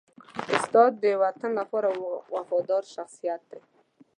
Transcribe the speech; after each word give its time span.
استاد 0.55 0.91
د 1.03 1.05
وطن 1.23 1.51
لپاره 1.59 1.89
وفادار 2.33 2.83
شخصیت 2.95 3.41
دی. 3.51 3.59